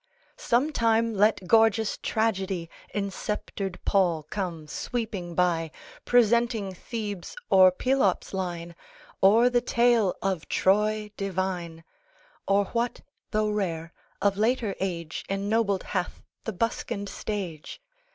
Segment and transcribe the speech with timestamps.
[0.39, 5.69] Sometime let gorgeous Tragedy In sceptred pall come sweeping by,
[6.05, 8.73] Presenting Thebes, or Pelops' line,
[9.21, 11.83] Or the tale of Troy divine,
[12.47, 17.79] Or what (though rare) of later age Ennobled hath the buskined stage.